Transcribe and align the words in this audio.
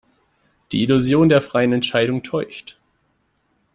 Die 0.71 0.81
Illusion 0.81 1.29
der 1.29 1.43
freien 1.43 1.73
Entscheidung 1.73 2.23
täuscht. 2.23 2.79